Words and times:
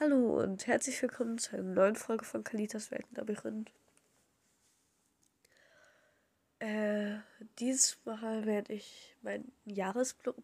Hallo 0.00 0.40
und 0.40 0.66
herzlich 0.66 1.00
willkommen 1.02 1.36
zu 1.36 1.52
einer 1.54 1.62
neuen 1.74 1.96
Folge 1.96 2.24
von 2.24 2.42
Kalitas 2.42 2.90
Weltenlabyrinth. 2.90 3.70
Äh, 6.60 7.18
dieses 7.58 7.98
Mal 8.06 8.46
werde 8.46 8.72
ich 8.72 9.14
meinen 9.20 9.52
Jahresblick. 9.66 10.34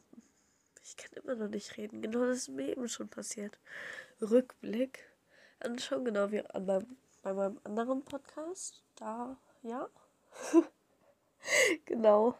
Ich 0.85 0.99
kann 0.99 1.11
immer 1.15 1.35
noch 1.35 1.49
nicht 1.49 1.79
reden. 1.79 2.03
Genau 2.03 2.27
das 2.27 2.37
ist 2.37 2.49
mir 2.49 2.69
eben 2.69 2.89
schon 2.89 3.09
passiert. 3.09 3.59
Rückblick 4.21 5.09
anschauen, 5.61 6.05
genau 6.05 6.31
wie 6.31 6.45
an 6.45 6.67
meinem, 6.67 6.99
bei 7.23 7.33
meinem 7.33 7.59
anderen 7.65 8.05
Podcast. 8.05 8.85
Da, 8.97 9.39
ja. 9.63 9.89
genau. 11.87 12.39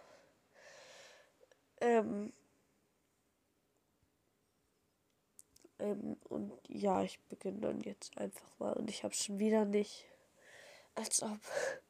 Ähm, 1.81 2.35
Ähm, 5.79 6.17
und 6.29 6.53
ja, 6.69 7.03
ich 7.03 7.21
beginne 7.29 7.61
dann 7.61 7.81
jetzt 7.81 8.17
einfach 8.19 8.49
mal. 8.59 8.73
Und 8.73 8.91
ich 8.91 9.05
habe 9.05 9.15
schon 9.15 9.39
wieder 9.39 9.65
nicht, 9.65 10.07
als 10.95 11.23
ob 11.23 11.39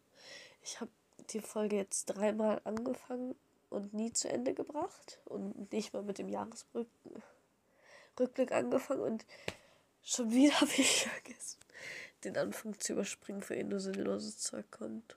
ich 0.63 0.81
habe 0.81 0.91
die 1.31 1.41
Folge 1.41 1.77
jetzt 1.77 2.07
dreimal 2.07 2.61
angefangen 2.65 3.35
und 3.71 3.93
nie 3.95 4.13
zu 4.13 4.29
Ende 4.29 4.55
gebracht 4.55 5.21
und 5.27 5.73
nicht 5.73 5.93
mal 5.93 6.03
mit 6.03 6.19
dem 6.19 6.29
Jahresrückblick 6.29 6.89
angefangen 8.51 9.01
und 9.01 9.27
schon 10.03 10.31
wieder 10.31 10.55
habe 10.61 10.71
ich 10.73 11.07
vergessen, 11.07 11.59
den 12.25 12.37
Anfang 12.37 12.79
zu 12.79 12.95
überspringen, 12.95 13.43
für 13.43 13.57
ihn 13.57 13.69
nur 13.69 13.81
sinnloses 13.81 14.39
Zeug 14.39 14.71
kommt. 14.71 15.17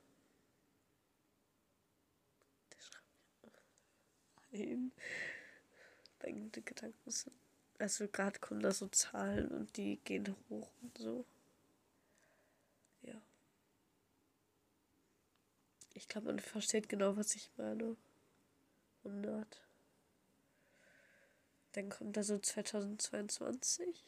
Der 2.71 2.79
schreibt 2.79 3.61
Nein. 4.51 4.91
Meine 6.23 6.49
Gedanken 6.49 7.09
sind 7.09 7.40
also 7.81 8.07
gerade 8.07 8.39
kommen 8.39 8.61
da 8.61 8.71
so 8.71 8.87
Zahlen 8.87 9.47
und 9.49 9.75
die 9.75 9.97
gehen 10.03 10.35
hoch 10.49 10.69
und 10.81 10.97
so. 10.97 11.25
Ja. 13.01 13.19
Ich 15.93 16.07
glaube, 16.07 16.27
man 16.27 16.39
versteht 16.39 16.89
genau, 16.89 17.17
was 17.17 17.35
ich 17.35 17.49
meine. 17.57 17.97
100. 19.03 19.61
Dann 21.73 21.89
kommt 21.89 22.15
da 22.17 22.23
so 22.23 22.37
2022. 22.37 24.03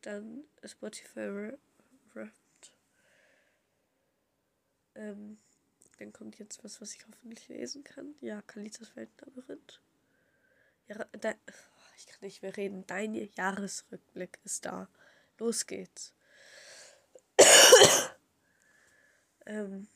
Dann 0.00 0.44
Spotify 0.64 1.52
Wrapped. 2.14 2.32
Ähm, 4.96 5.38
dann 5.98 6.12
kommt 6.12 6.38
jetzt 6.40 6.64
was, 6.64 6.80
was 6.80 6.94
ich 6.94 7.06
hoffentlich 7.06 7.46
lesen 7.48 7.84
kann. 7.84 8.16
Ja, 8.20 8.42
Kalitas 8.42 8.96
Weltenlabyrinth. 8.96 9.80
Ja, 10.88 11.06
da, 11.12 11.34
ich 12.02 12.06
kann 12.12 12.18
nicht 12.22 12.42
mehr 12.42 12.56
reden. 12.56 12.84
Dein 12.86 13.14
Jahresrückblick 13.14 14.40
ist 14.44 14.64
da. 14.64 14.88
Los 15.38 15.66
geht's. 15.66 16.14
ähm, 19.46 19.86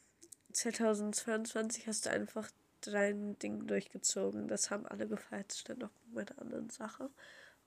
2022 0.53 1.89
hast 1.89 2.07
du 2.07 2.11
einfach 2.11 2.49
dein 2.83 3.37
Ding 3.41 3.67
durchgezogen. 3.67 4.47
Das 4.47 4.71
haben 4.71 4.87
alle 4.87 5.09
gefeiert. 5.09 5.51
Das 5.51 5.59
stand 5.59 5.81
noch 5.81 5.91
bei 5.91 6.23
meiner 6.23 6.39
anderen 6.41 6.71
Sache. 6.71 7.11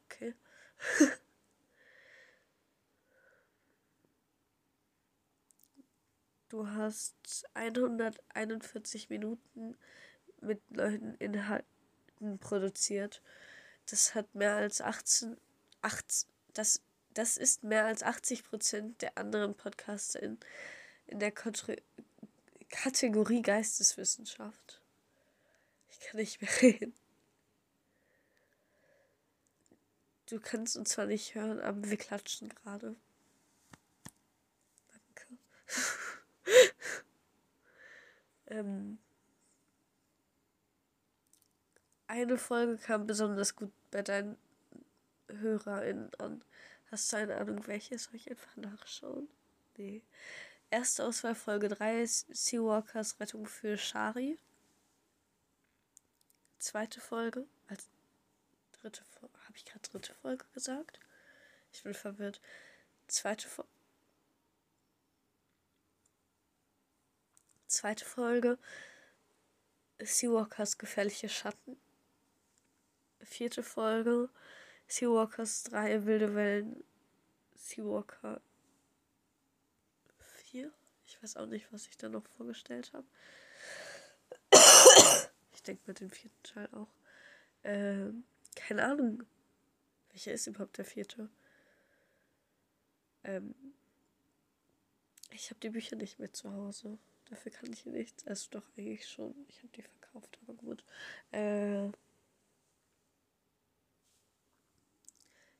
Okay. 0.05 0.33
du 6.49 6.65
hast 6.67 7.45
141 7.55 9.09
Minuten 9.09 9.77
mit 10.39 10.71
neuen 10.71 11.15
Inhalten 11.15 12.39
produziert 12.39 13.21
das 13.91 14.15
hat 14.15 14.33
mehr 14.35 14.55
als 14.55 14.81
18, 14.81 15.37
18 15.81 16.29
das, 16.53 16.81
das 17.13 17.37
ist 17.37 17.63
mehr 17.63 17.85
als 17.85 18.03
80 18.03 18.43
Prozent 18.43 19.01
der 19.01 19.17
anderen 19.17 19.55
Podcasts 19.55 20.15
in, 20.15 20.39
in 21.07 21.19
der 21.19 21.31
Kontri 21.31 21.81
Kategorie 22.69 23.41
Geisteswissenschaft. 23.41 24.81
Ich 25.89 25.99
kann 26.01 26.19
nicht 26.19 26.41
mehr 26.41 26.51
reden. 26.61 26.93
Du 30.27 30.39
kannst 30.39 30.77
uns 30.77 30.89
zwar 30.89 31.07
nicht 31.07 31.33
hören, 31.33 31.59
aber 31.59 31.89
wir 31.89 31.97
klatschen 31.97 32.49
gerade. 32.49 32.95
Danke. 34.91 35.37
ähm, 38.47 38.99
eine 42.09 42.39
Folge 42.39 42.77
kam 42.77 43.05
besonders 43.05 43.55
gut 43.55 43.71
bei 43.91 44.01
deinen 44.01 44.35
HörerInnen 45.27 46.11
an. 46.15 46.43
Hast 46.89 47.13
du 47.13 47.17
eine 47.17 47.37
Ahnung, 47.37 47.67
welche? 47.67 47.97
Soll 47.99 48.15
ich 48.15 48.29
einfach 48.31 48.55
nachschauen? 48.57 49.29
Nee. 49.77 50.01
Erste 50.71 51.05
Auswahl 51.05 51.35
Folge 51.35 51.69
3 51.69 52.01
ist 52.01 52.25
Seawalkers 52.35 53.19
Rettung 53.19 53.45
für 53.45 53.77
Shari. 53.77 54.39
Zweite 56.57 56.99
Folge. 56.99 57.45
Als 57.67 57.87
dritte 58.81 59.03
Folge. 59.03 59.37
Habe 59.45 59.55
ich 59.55 59.65
gerade 59.65 59.87
dritte 59.87 60.13
Folge 60.15 60.45
gesagt? 60.53 60.99
Ich 61.71 61.83
bin 61.83 61.93
verwirrt. 61.93 62.41
Zweite 63.07 63.47
Folge. 63.47 63.69
Zweite 67.67 68.03
Folge. 68.03 68.57
Seawalkers 69.99 70.79
gefährliche 70.79 71.29
Schatten 71.29 71.77
vierte 73.21 73.63
Folge. 73.63 74.29
Seawalkers 74.87 75.63
3 75.63 76.05
Wilde 76.05 76.35
Wellen. 76.35 76.83
Seawalker 77.55 78.41
4. 80.17 80.71
Ich 81.05 81.21
weiß 81.21 81.37
auch 81.37 81.45
nicht, 81.45 81.71
was 81.71 81.87
ich 81.87 81.97
da 81.97 82.09
noch 82.09 82.25
vorgestellt 82.25 82.91
habe. 82.93 83.05
ich 85.53 85.63
denke 85.63 85.83
mit 85.85 85.99
dem 85.99 86.09
vierten 86.09 86.43
Teil 86.43 86.69
auch. 86.73 86.93
Ähm, 87.63 88.23
keine 88.55 88.83
Ahnung. 88.85 89.23
Welcher 90.11 90.33
ist 90.33 90.47
überhaupt 90.47 90.77
der 90.77 90.85
vierte? 90.85 91.29
Ähm, 93.23 93.53
ich 95.31 95.49
habe 95.49 95.59
die 95.59 95.69
Bücher 95.69 95.95
nicht 95.95 96.19
mehr 96.19 96.33
zu 96.33 96.51
Hause. 96.51 96.97
Dafür 97.29 97.51
kann 97.51 97.71
ich 97.71 97.85
nichts. 97.85 98.25
Also 98.25 98.47
doch 98.51 98.63
eigentlich 98.75 99.07
schon. 99.07 99.35
Ich 99.47 99.59
habe 99.59 99.69
die 99.69 99.83
verkauft, 99.83 100.39
aber 100.41 100.53
gut. 100.55 100.83
Äh, 101.31 101.89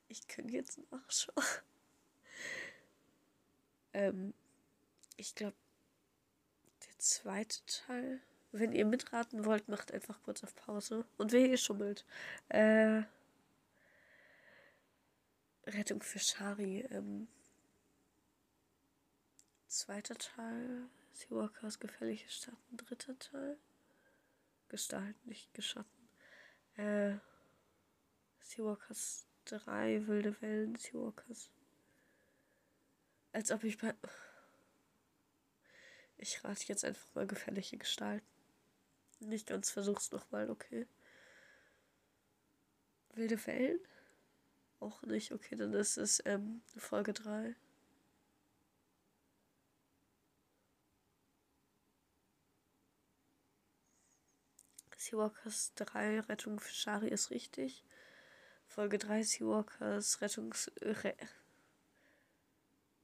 Ich 0.10 0.28
könnte 0.28 0.54
jetzt 0.54 0.80
nachschauen. 0.92 1.36
ähm, 3.94 4.34
ich 5.18 5.36
glaube, 5.36 5.56
der 6.88 6.98
zweite 6.98 7.64
Teil. 7.66 8.20
Wenn 8.52 8.74
ihr 8.74 8.86
mitraten 8.86 9.46
wollt, 9.46 9.70
macht 9.70 9.92
einfach 9.92 10.22
kurz 10.24 10.44
auf 10.44 10.56
Pause. 10.56 11.06
Und 11.18 11.32
wer 11.32 11.46
hier 11.46 11.58
schummelt. 11.58 12.04
Äh, 12.50 13.04
Rettung 15.68 16.02
für 16.02 16.18
Shari. 16.18 16.80
Ähm, 16.90 17.28
zweiter 19.68 20.16
Teil. 20.16 20.90
Seawalkers 21.14 21.80
gefährliche 21.80 22.30
Schatten. 22.30 22.78
Dritter 22.78 23.18
Teil. 23.20 23.58
Gestalt, 24.70 25.24
nicht 25.28 25.54
Geschatten. 25.54 26.10
Äh, 26.76 27.18
Seawalkers 28.42 29.29
drei 29.50 30.06
wilde 30.08 30.40
Wellen 30.42 30.76
Seawalkers. 30.76 31.50
Als 33.32 33.52
ob 33.52 33.64
ich 33.64 33.78
bei. 33.78 33.94
Ich 36.18 36.44
rate 36.44 36.66
jetzt 36.68 36.84
einfach 36.84 37.16
mal 37.16 37.28
gefährliche 37.28 37.78
Gestalten. 37.78 38.26
Nicht 39.20 39.48
ganz 39.48 39.70
versuch's 39.72 40.12
nochmal, 40.12 40.50
okay. 40.50 40.88
Wilde 43.14 43.46
Wellen? 43.48 43.80
Auch 44.80 45.02
nicht, 45.04 45.32
okay, 45.32 45.56
dann 45.56 45.74
ist 45.74 45.98
es 45.98 46.22
ähm, 46.26 46.62
Folge 46.78 47.14
3. 47.14 47.56
Seawalkers 54.96 55.74
3 55.76 56.20
Rettung 56.22 56.60
für 56.60 56.74
Shari 56.74 57.08
ist 57.08 57.32
richtig. 57.32 57.84
Folge 58.80 58.98
3 58.98 59.24
Seawalkers 59.24 60.22
Rettungs 60.22 60.72
Re 60.80 61.14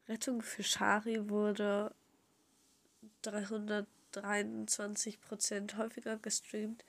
Rettung 0.07 0.41
für 0.41 0.63
Shari 0.63 1.29
wurde 1.29 1.93
323% 3.25 5.75
häufiger 5.75 6.15
gestreamt 6.15 6.85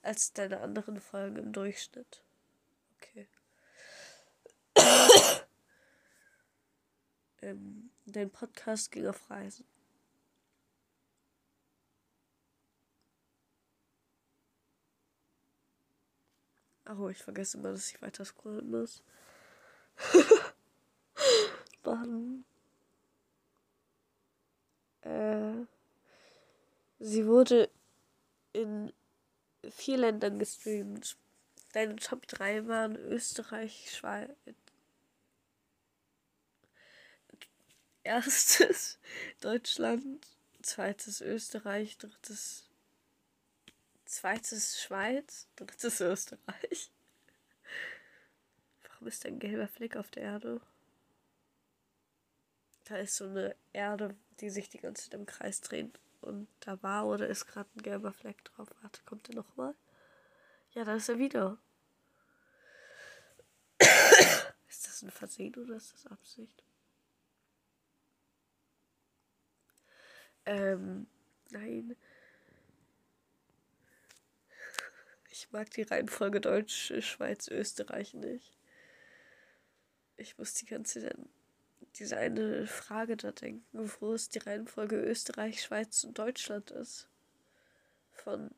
als 0.00 0.32
deine 0.32 0.62
anderen 0.62 1.02
Folgen 1.02 1.36
im 1.36 1.52
Durchschnitt. 1.52 2.24
Okay. 2.96 3.28
ähm, 7.42 7.90
dein 8.06 8.30
Podcast 8.30 8.90
ging 8.90 9.06
auf 9.06 9.28
Reisen. 9.28 9.66
Oh, 16.96 17.08
ich 17.08 17.22
vergesse 17.22 17.58
immer, 17.58 17.72
dass 17.72 17.90
ich 17.90 18.00
weiter 18.02 18.24
scrollen 18.24 18.70
muss. 18.70 19.02
Mann. 21.84 22.44
Äh, 25.02 25.66
sie 26.98 27.26
wurde 27.26 27.70
in 28.52 28.92
vier 29.70 29.98
Ländern 29.98 30.38
gestreamt. 30.38 31.16
Deine 31.72 31.96
Top 31.96 32.26
3 32.26 32.66
waren 32.68 32.96
Österreich, 32.96 33.90
Schweiz. 33.94 34.30
Erstes 38.04 38.98
Deutschland, 39.40 40.26
zweites 40.62 41.20
Österreich, 41.20 41.96
drittes 41.98 42.68
zweites 44.04 44.82
Schweiz, 44.82 45.48
drittes 45.56 46.00
Österreich. 46.00 46.90
Warum 48.88 49.08
ist 49.08 49.26
ein 49.26 49.38
gelber 49.38 49.68
Fleck 49.68 49.96
auf 49.96 50.10
der 50.10 50.22
Erde? 50.22 50.60
Da 52.84 52.96
ist 52.96 53.16
so 53.16 53.24
eine 53.24 53.56
Erde, 53.72 54.16
die 54.40 54.50
sich 54.50 54.68
die 54.68 54.78
ganze 54.78 55.04
Zeit 55.04 55.14
im 55.14 55.26
Kreis 55.26 55.60
dreht. 55.60 55.98
Und 56.20 56.48
da 56.60 56.82
war 56.82 57.06
oder 57.06 57.28
ist 57.28 57.46
gerade 57.46 57.68
ein 57.76 57.82
gelber 57.82 58.12
Fleck 58.12 58.44
drauf. 58.44 58.68
Warte, 58.82 59.02
kommt 59.04 59.28
der 59.28 59.36
nochmal? 59.36 59.74
Ja, 60.72 60.84
da 60.84 60.94
ist 60.94 61.08
er 61.08 61.18
wieder. 61.18 61.58
ist 63.78 64.86
das 64.86 65.02
ein 65.02 65.10
Versehen 65.10 65.54
oder 65.56 65.76
ist 65.76 65.92
das 65.92 66.06
Absicht? 66.06 66.64
Ähm, 70.46 71.06
nein. 71.50 71.96
Ich 75.36 75.50
mag 75.50 75.68
die 75.70 75.82
Reihenfolge 75.82 76.40
Deutsch, 76.40 76.92
Schweiz, 77.00 77.48
Österreich 77.48 78.14
nicht. 78.14 78.56
Ich 80.16 80.38
muss 80.38 80.54
die 80.54 80.64
ganze 80.64 81.02
Zeit 81.02 81.18
diese 81.96 82.16
eine 82.18 82.68
Frage 82.68 83.16
da 83.16 83.32
denken, 83.32 83.90
wo 83.98 84.12
es 84.12 84.28
die 84.28 84.38
Reihenfolge 84.38 84.94
Österreich, 84.94 85.60
Schweiz 85.60 86.04
und 86.04 86.16
Deutschland 86.16 86.70
ist. 86.70 87.08
Von 88.12 88.52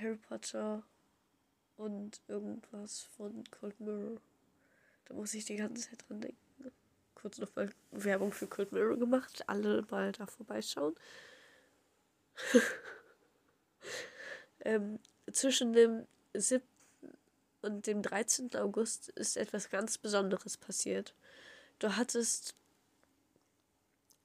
Harry 0.00 0.16
Potter 0.16 0.82
und 1.76 2.20
irgendwas 2.26 3.02
von 3.16 3.44
Cold 3.52 3.78
Mirror. 3.78 4.20
Da 5.04 5.14
muss 5.14 5.32
ich 5.34 5.44
die 5.44 5.54
ganze 5.54 5.88
Zeit 5.88 6.08
dran 6.08 6.20
denken 6.20 6.72
kurz 7.14 7.38
nochmal 7.38 7.70
Werbung 7.92 8.32
für 8.32 8.48
Cold 8.48 8.72
Mirror 8.72 8.98
gemacht. 8.98 9.44
Alle 9.46 9.86
mal 9.90 10.10
da 10.10 10.26
vorbeischauen. 10.26 10.96
ähm, 14.64 14.98
zwischen 15.32 15.72
dem 15.72 16.06
7. 16.34 16.62
und 17.62 17.86
dem 17.86 18.02
13. 18.02 18.56
August 18.56 19.10
ist 19.10 19.36
etwas 19.36 19.70
ganz 19.70 19.98
Besonderes 19.98 20.56
passiert. 20.56 21.14
Du 21.78 21.94
hattest 21.96 22.56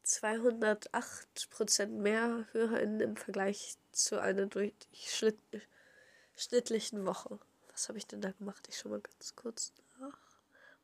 208% 0.06 1.88
mehr 1.88 2.48
HörerInnen 2.52 3.02
im 3.02 3.16
Vergleich 3.16 3.78
zu 3.92 4.20
einer 4.20 4.48
durchschnittlichen 4.48 7.06
Woche. 7.06 7.38
Was 7.72 7.90
habe 7.90 8.00
ich 8.00 8.08
denn 8.08 8.22
da 8.22 8.32
gemacht? 8.32 8.68
Ich 8.70 8.80
schau 8.80 8.90
mal 8.90 9.02
ganz 9.02 9.36
kurz 9.36 9.72
nach. 10.00 10.18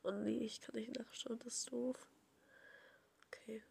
Oh 0.02 0.12
nee, 0.12 0.38
ich 0.38 0.60
kann 0.60 0.76
nicht 0.76 0.96
nachschauen, 0.96 1.40
das 1.40 1.54
ist 1.54 1.72
doof. 1.72 2.06
Okay. 3.26 3.64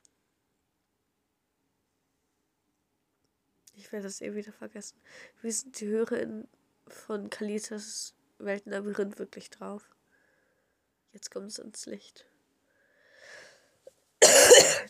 Ich 3.76 3.92
werde 3.92 4.04
das 4.04 4.22
eh 4.22 4.34
wieder 4.36 4.54
vergessen. 4.54 5.00
Wie 5.42 5.52
sind 5.52 5.80
die 5.80 5.88
HörerInnen 5.88 6.48
von 6.88 7.30
Kalitas 7.30 8.16
Weltenlabyrinth 8.38 9.20
wirklich 9.20 9.50
drauf? 9.50 9.90
Jetzt 11.14 11.32
kommt 11.32 11.48
es 11.48 11.60
ins 11.60 11.86
Licht. 11.86 12.26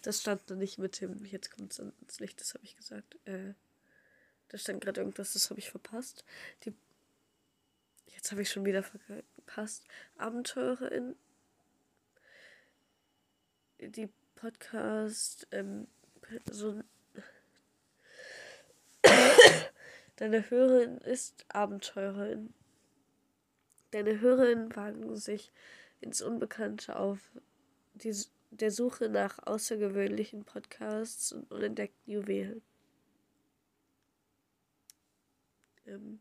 Das 0.01 0.21
stand 0.21 0.49
da 0.49 0.55
nicht 0.55 0.77
mit 0.77 1.01
dem, 1.01 1.25
jetzt 1.25 1.49
kommt 1.51 1.71
es 1.71 1.79
ins 1.79 2.19
Licht, 2.19 2.39
das 2.39 2.53
habe 2.53 2.63
ich 2.63 2.75
gesagt. 2.75 3.17
Äh, 3.25 3.53
da 4.49 4.57
stand 4.57 4.81
gerade 4.81 5.01
irgendwas, 5.01 5.33
das 5.33 5.49
habe 5.49 5.59
ich 5.59 5.69
verpasst. 5.69 6.23
Die, 6.63 6.73
jetzt 8.07 8.31
habe 8.31 8.43
ich 8.43 8.49
schon 8.51 8.65
wieder 8.65 8.83
verpasst. 8.83 9.83
Abenteurerin 10.17 11.15
die 13.79 14.09
Podcast 14.35 15.47
ähm, 15.51 15.87
so 16.51 16.81
Deine 20.17 20.49
Hörerin 20.49 20.97
ist 20.99 21.45
Abenteurerin. 21.49 22.53
Deine 23.91 24.21
Hörerin 24.21 24.73
wagen 24.75 25.15
sich 25.17 25.51
ins 25.99 26.21
Unbekannte 26.21 26.97
auf 26.97 27.19
die, 27.95 28.15
der 28.51 28.71
Suche 28.71 29.09
nach 29.09 29.39
außergewöhnlichen 29.45 30.45
Podcasts 30.45 31.33
und 31.33 31.51
unentdeckten 31.51 32.13
Juwelen. 32.13 32.61
Ähm, 35.85 36.19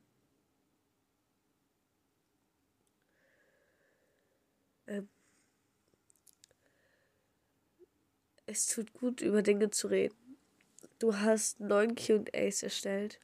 ähm, 4.86 5.08
es 8.46 8.66
tut 8.66 8.92
gut, 8.92 9.20
über 9.20 9.42
Dinge 9.42 9.70
zu 9.70 9.86
reden. 9.86 10.16
Du 10.98 11.16
hast 11.16 11.60
neun 11.60 11.94
QAs 11.94 12.62
erstellt. 12.62 13.20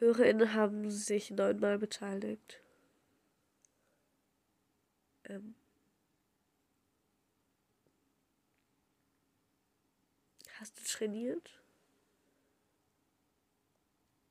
HörerInnen 0.00 0.54
haben 0.54 0.90
sich 0.90 1.30
neunmal 1.30 1.78
beteiligt. 1.78 2.62
Ähm. 5.24 5.54
Hast 10.54 10.78
du 10.78 10.84
trainiert? 10.84 11.62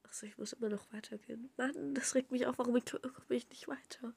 Achso, 0.03 0.25
ich 0.25 0.39
muss 0.39 0.53
immer 0.53 0.69
noch 0.69 0.91
weitergehen. 0.91 1.51
Mann, 1.55 1.93
das 1.93 2.15
regt 2.15 2.31
mich 2.31 2.47
auf. 2.47 2.57
Warum 2.57 2.73
komme 2.83 3.23
ich 3.29 3.47
nicht 3.49 3.67
weiter? 3.67 4.15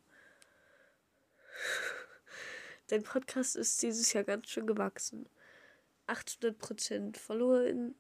Dein 2.86 3.02
Podcast 3.02 3.56
ist 3.56 3.82
dieses 3.82 4.12
Jahr 4.14 4.24
ganz 4.24 4.48
schön 4.48 4.66
gewachsen. 4.66 5.28
800% 6.06 7.18
FollowerInnen, 7.18 7.94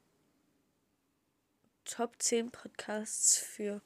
Top 1.84 2.20
10 2.20 2.50
Podcasts 2.50 3.38
für 3.38 3.80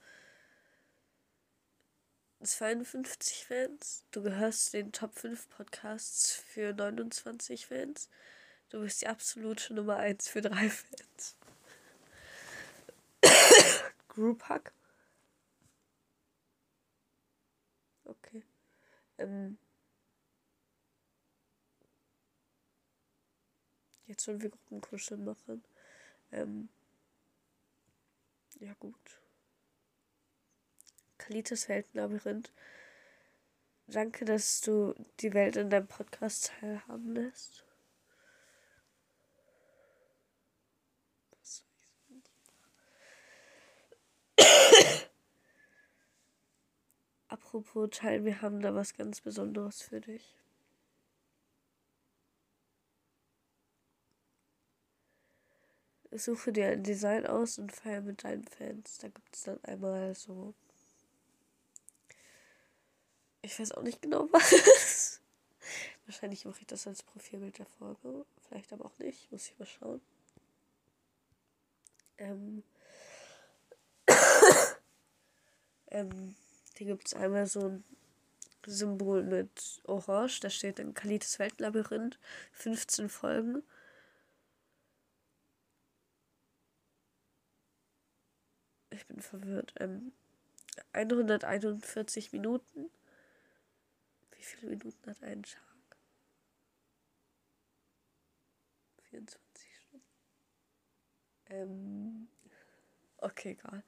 52 2.42 3.44
Fans. 3.44 4.04
Du 4.10 4.22
gehörst 4.22 4.72
den 4.72 4.92
Top 4.92 5.14
5 5.18 5.48
Podcasts 5.50 6.32
für 6.32 6.72
29 6.72 7.66
Fans. 7.66 8.08
Du 8.70 8.80
bist 8.80 9.00
die 9.00 9.06
absolute 9.06 9.72
Nummer 9.74 9.96
1 9.96 10.28
für 10.28 10.42
3 10.42 10.68
Fans. 10.68 11.36
Group 14.08 14.42
Hack. 14.44 14.72
Okay. 18.04 18.42
Ähm. 19.18 19.58
Jetzt 24.06 24.24
sollen 24.24 24.42
wir 24.42 24.50
Gruppenkuscheln 24.50 25.24
machen. 25.24 25.64
Ähm. 26.32 26.68
Ja, 28.60 28.74
gut. 28.74 29.20
Kalites 31.16 31.68
Weltenlabyrinth. 31.68 32.52
Danke, 33.86 34.24
dass 34.24 34.60
du 34.60 34.94
die 35.20 35.32
Welt 35.32 35.56
in 35.56 35.70
deinem 35.70 35.86
Podcast 35.86 36.52
teilhaben 36.60 37.14
lässt. 37.14 37.64
Apropos 47.48 47.88
Teil, 47.90 48.26
wir 48.26 48.42
haben 48.42 48.60
da 48.60 48.74
was 48.74 48.94
ganz 48.94 49.22
Besonderes 49.22 49.80
für 49.80 50.02
dich. 50.02 50.36
Suche 56.10 56.52
dir 56.52 56.68
ein 56.68 56.82
Design 56.82 57.26
aus 57.26 57.58
und 57.58 57.72
feier 57.72 58.02
mit 58.02 58.22
deinen 58.22 58.44
Fans. 58.44 58.98
Da 58.98 59.08
gibt 59.08 59.34
es 59.34 59.44
dann 59.44 59.64
einmal 59.64 60.14
so. 60.14 60.52
Ich 63.40 63.58
weiß 63.58 63.72
auch 63.72 63.82
nicht 63.82 64.02
genau 64.02 64.28
was. 64.32 65.22
Wahrscheinlich 66.04 66.44
mache 66.44 66.60
ich 66.60 66.66
das 66.66 66.86
als 66.86 67.02
Profilbild 67.02 67.56
der 67.56 67.66
Folge. 67.78 68.26
Vielleicht 68.46 68.74
aber 68.74 68.84
auch 68.84 68.98
nicht. 68.98 69.32
Muss 69.32 69.46
ich 69.46 69.58
mal 69.58 69.64
schauen. 69.64 70.02
Ähm. 72.18 72.62
ähm 75.86 76.36
hier 76.78 76.86
gibt 76.86 77.08
es 77.08 77.14
einmal 77.14 77.46
so 77.46 77.68
ein 77.68 77.84
Symbol 78.64 79.22
mit 79.24 79.80
Orange. 79.84 80.40
Da 80.40 80.50
steht 80.50 80.78
dann 80.78 80.94
Kalites 80.94 81.38
Weltlabyrinth. 81.38 82.18
15 82.52 83.08
Folgen. 83.08 83.62
Ich 88.90 89.06
bin 89.06 89.20
verwirrt. 89.20 89.74
Ähm, 89.80 90.12
141 90.92 92.32
Minuten. 92.32 92.90
Wie 94.32 94.42
viele 94.42 94.70
Minuten 94.70 95.10
hat 95.10 95.22
ein 95.22 95.42
Tag? 95.42 95.62
24 99.10 99.68
Stunden. 99.74 100.04
Ähm, 101.46 102.28
okay, 103.18 103.58
egal. 103.58 103.82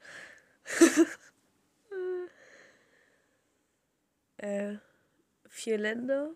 äh, 4.40 4.78
vier 5.48 5.78
Länder, 5.78 6.34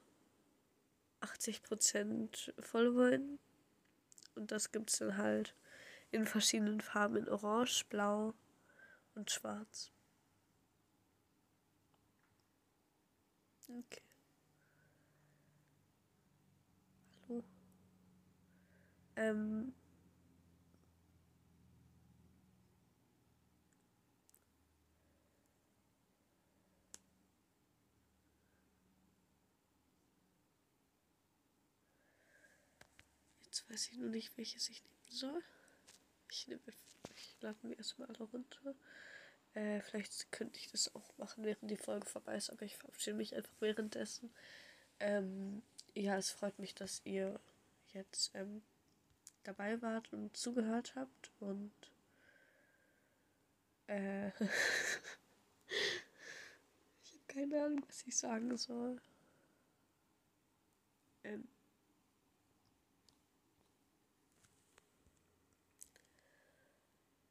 80% 1.20 2.52
Vollwein. 2.58 3.38
Und 4.34 4.52
das 4.52 4.72
gibt 4.72 4.90
es 4.90 4.98
dann 4.98 5.16
halt 5.16 5.54
in 6.10 6.26
verschiedenen 6.26 6.80
Farben, 6.80 7.16
in 7.16 7.28
Orange, 7.28 7.84
Blau 7.88 8.34
und 9.14 9.30
Schwarz. 9.30 9.90
Okay. 13.68 14.02
Hallo. 17.28 17.42
Ähm. 19.16 19.74
Weiß 33.68 33.88
ich 33.88 33.96
nur 33.98 34.10
nicht, 34.10 34.36
welches 34.36 34.68
ich 34.68 34.82
nehmen 34.82 35.10
soll. 35.10 35.42
Ich 36.30 36.48
nehme, 36.48 36.60
ich 37.14 37.36
lade 37.40 37.58
mir 37.62 37.76
erstmal 37.76 38.08
alle 38.08 38.24
runter. 38.24 38.74
Äh, 39.54 39.80
vielleicht 39.82 40.32
könnte 40.32 40.58
ich 40.58 40.70
das 40.70 40.94
auch 40.94 41.16
machen, 41.16 41.44
während 41.44 41.70
die 41.70 41.76
Folge 41.76 42.06
vorbei 42.06 42.36
ist, 42.36 42.50
aber 42.50 42.62
ich 42.62 42.76
verabschiede 42.76 43.16
mich 43.16 43.34
einfach 43.34 43.54
währenddessen. 43.60 44.30
Ähm, 45.00 45.62
ja, 45.94 46.16
es 46.16 46.30
freut 46.30 46.58
mich, 46.58 46.74
dass 46.74 47.02
ihr 47.04 47.38
jetzt 47.92 48.32
ähm, 48.34 48.62
dabei 49.44 49.80
wart 49.80 50.12
und 50.12 50.36
zugehört 50.36 50.94
habt 50.96 51.30
und 51.38 51.72
äh, 53.86 54.28
ich 57.04 57.12
habe 57.12 57.24
keine 57.28 57.64
Ahnung, 57.64 57.84
was 57.86 58.02
ich 58.06 58.16
sagen 58.16 58.56
soll. 58.56 59.00
Ähm, 61.22 61.46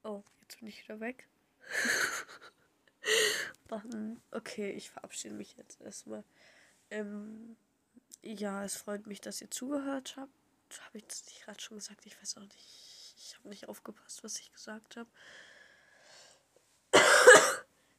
oh, 0.03 0.23
jetzt 0.41 0.59
bin 0.59 0.67
ich 0.67 0.83
wieder 0.83 0.99
weg. 0.99 1.27
okay, 4.31 4.71
ich 4.71 4.89
verabschiede 4.89 5.35
mich 5.35 5.55
jetzt 5.57 5.81
erstmal. 5.81 6.23
Ähm, 6.89 7.55
ja, 8.21 8.63
es 8.63 8.75
freut 8.75 9.07
mich, 9.07 9.21
dass 9.21 9.41
ihr 9.41 9.49
zugehört 9.49 10.15
habt. 10.17 10.31
Habe 10.85 10.97
ich 10.97 11.07
das 11.07 11.25
nicht 11.25 11.43
gerade 11.43 11.61
schon 11.61 11.77
gesagt? 11.77 12.05
Ich 12.05 12.19
weiß 12.19 12.37
auch 12.37 12.41
nicht. 12.41 13.15
Ich 13.17 13.35
habe 13.37 13.49
nicht 13.49 13.67
aufgepasst, 13.69 14.23
was 14.23 14.39
ich 14.39 14.51
gesagt 14.51 14.97
habe. 14.97 15.09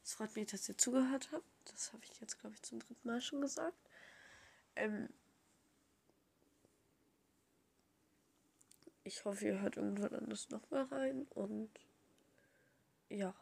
es 0.02 0.14
freut 0.14 0.34
mich, 0.36 0.50
dass 0.50 0.68
ihr 0.68 0.76
zugehört 0.76 1.30
habt. 1.32 1.44
Das 1.66 1.92
habe 1.92 2.04
ich 2.04 2.20
jetzt, 2.20 2.38
glaube 2.38 2.54
ich, 2.54 2.62
zum 2.62 2.78
dritten 2.80 3.08
Mal 3.08 3.20
schon 3.20 3.40
gesagt. 3.40 3.78
Ähm, 4.76 5.08
ich 9.04 9.24
hoffe, 9.24 9.46
ihr 9.46 9.60
hört 9.60 9.76
irgendwann 9.76 10.14
anders 10.14 10.48
nochmal 10.50 10.84
rein 10.84 11.26
und 11.30 11.70
ja. 13.10 13.34